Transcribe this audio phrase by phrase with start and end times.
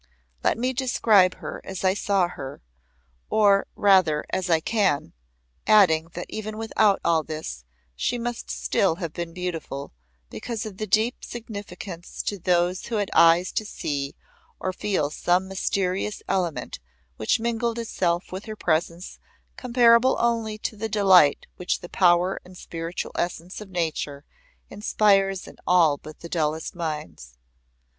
[0.43, 2.63] Let me describe her as I saw her
[3.29, 5.13] or, rather, as I can,
[5.67, 9.93] adding that even without all this she must still have been beautiful
[10.31, 14.15] because of the deep significance to those who had eyes to see
[14.59, 16.79] or feel some mysterious element
[17.17, 19.19] which mingled itself with her presence
[19.55, 24.25] comparable only to the delight which the power and spiritual essence of Nature
[24.67, 27.37] inspires in all but the dullest minds.